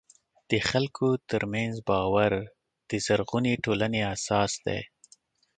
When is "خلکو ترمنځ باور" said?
0.69-2.33